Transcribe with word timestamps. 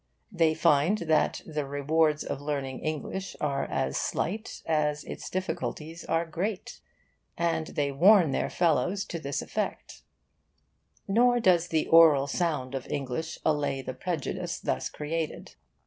They 0.31 0.55
find 0.55 0.97
that 0.97 1.41
the 1.45 1.63
rewards 1.63 2.23
of 2.23 2.41
learning 2.41 2.79
English 2.79 3.35
are 3.39 3.65
as 3.65 3.97
slight 3.97 4.63
as 4.65 5.03
its 5.03 5.29
difficulties 5.29 6.03
are 6.05 6.25
great, 6.25 6.79
and 7.37 7.67
they 7.67 7.91
warn 7.91 8.31
their 8.31 8.49
fellows 8.49 9.05
to 9.05 9.19
this 9.19 9.43
effect. 9.43 10.01
Nor 11.07 11.39
does 11.39 11.67
the 11.67 11.85
oral 11.87 12.25
sound 12.25 12.73
of 12.73 12.87
English 12.87 13.37
allay 13.45 13.83
the 13.83 13.93
prejudice 13.93 14.59
thus 14.59 14.89
created. 14.89 15.53